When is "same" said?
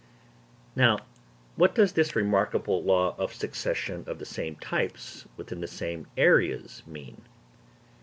4.25-4.55, 5.67-6.07